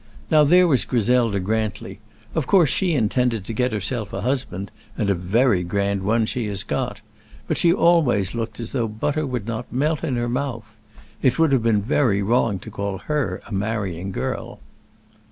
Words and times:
Now 0.31 0.43
there 0.43 0.67
was 0.67 0.83
Griselda 0.83 1.39
Grantly; 1.39 1.99
of 2.33 2.47
course 2.47 2.71
she 2.71 2.93
intended 2.95 3.45
to 3.45 3.53
get 3.53 3.71
herself 3.71 4.11
a 4.13 4.21
husband, 4.21 4.71
and 4.97 5.11
a 5.11 5.13
very 5.13 5.61
grand 5.61 6.01
one 6.01 6.25
she 6.25 6.47
has 6.47 6.63
got; 6.63 7.01
but 7.47 7.55
she 7.55 7.71
always 7.71 8.33
looked 8.33 8.59
as 8.59 8.71
though 8.71 8.87
butter 8.87 9.27
would 9.27 9.47
not 9.47 9.71
melt 9.71 10.03
in 10.03 10.15
her 10.15 10.27
mouth. 10.27 10.79
It 11.21 11.37
would 11.37 11.51
have 11.51 11.61
been 11.61 11.83
very 11.83 12.23
wrong 12.23 12.57
to 12.61 12.71
call 12.71 12.97
her 12.97 13.43
a 13.47 13.53
marrying 13.53 14.11
girl." 14.11 14.59